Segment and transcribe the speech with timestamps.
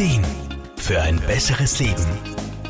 [0.00, 0.24] Ideen
[0.76, 2.06] für ein besseres Leben.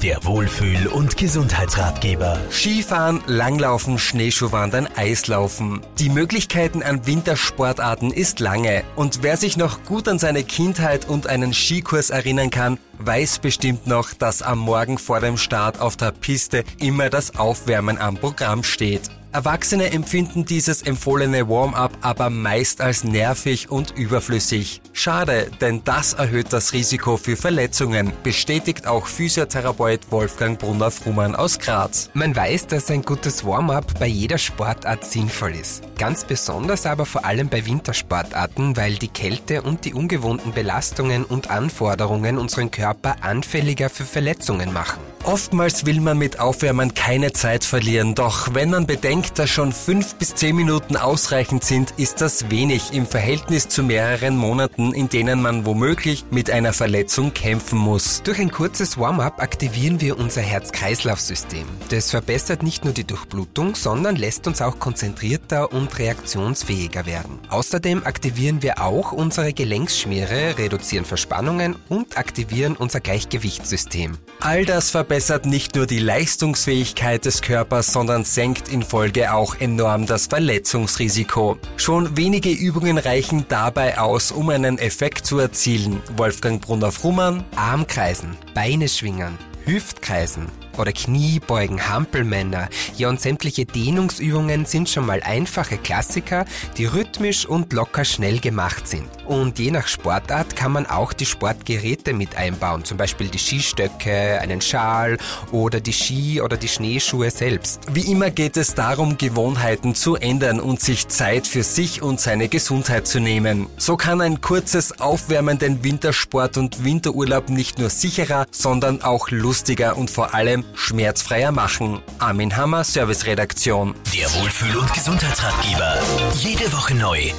[0.02, 2.37] Der Wohlfühl- und Gesundheitsratgeber.
[2.51, 5.80] Skifahren, Langlaufen, Schneeschuhwandern, Eislaufen.
[6.01, 8.82] Die Möglichkeiten an Wintersportarten ist lange.
[8.96, 13.86] Und wer sich noch gut an seine Kindheit und einen Skikurs erinnern kann, weiß bestimmt
[13.86, 18.64] noch, dass am Morgen vor dem Start auf der Piste immer das Aufwärmen am Programm
[18.64, 19.08] steht.
[19.32, 24.80] Erwachsene empfinden dieses empfohlene Warm-up aber meist als nervig und überflüssig.
[24.92, 32.11] Schade, denn das erhöht das Risiko für Verletzungen, bestätigt auch Physiotherapeut Wolfgang Brunner-Frumann aus Graz.
[32.12, 35.85] Man weiß, dass ein gutes Warm-up bei jeder Sportart sinnvoll ist.
[35.97, 41.51] Ganz besonders aber vor allem bei Wintersportarten, weil die Kälte und die ungewohnten Belastungen und
[41.51, 44.99] Anforderungen unseren Körper anfälliger für Verletzungen machen.
[45.24, 50.15] Oftmals will man mit Aufwärmen keine Zeit verlieren, doch wenn man bedenkt, dass schon fünf
[50.15, 55.43] bis zehn Minuten ausreichend sind, ist das wenig im Verhältnis zu mehreren Monaten, in denen
[55.43, 58.23] man womöglich mit einer Verletzung kämpfen muss.
[58.23, 61.66] Durch ein kurzes Warm-up aktivieren wir unser Herz-Kreislauf-System.
[61.90, 67.38] Das verbessert nicht nur die Durchblutung, sondern lässt uns auch konzentrierter und reaktionsfähiger werden.
[67.48, 74.18] Außerdem aktivieren wir auch unsere Gelenksschmiere, reduzieren Verspannungen und aktivieren unser Gleichgewichtssystem.
[74.40, 80.06] All das verbessert nicht nur die Leistungsfähigkeit des Körpers, sondern senkt in Folge auch enorm
[80.06, 81.58] das Verletzungsrisiko.
[81.77, 86.00] Schon wenige Übungen reichen dabei aus, um einen Effekt zu erzielen.
[86.17, 87.44] Wolfgang Brunner-Frumann.
[87.56, 90.47] Armkreisen, Beine schwingen, Hüftkreisen,
[90.78, 92.68] oder Kniebeugen, Hampelmänner.
[92.96, 96.44] Ja, und sämtliche Dehnungsübungen sind schon mal einfache Klassiker,
[96.77, 99.08] die rhythmisch und locker schnell gemacht sind.
[99.27, 104.40] Und je nach Sportart kann man auch die Sportgeräte mit einbauen, zum Beispiel die Skistöcke,
[104.40, 105.18] einen Schal
[105.52, 107.80] oder die Ski oder die Schneeschuhe selbst.
[107.92, 112.48] Wie immer geht es darum, Gewohnheiten zu ändern und sich Zeit für sich und seine
[112.48, 113.66] Gesundheit zu nehmen.
[113.77, 119.96] So kann ein kurzes Aufwärmen den Wintersport und Winterurlaub nicht nur sicherer, sondern auch lustiger
[119.96, 122.00] und vor allem schmerzfreier machen.
[122.19, 123.94] Armin Hammer, Serviceredaktion.
[124.14, 125.98] Der Wohlfühl- und Gesundheitsratgeber.
[126.34, 127.33] Jede Woche neu.